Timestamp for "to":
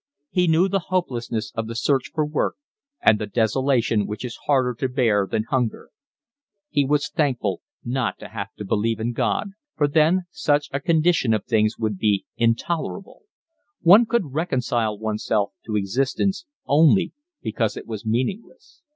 4.79-4.89, 8.17-8.29, 8.55-8.65, 15.67-15.75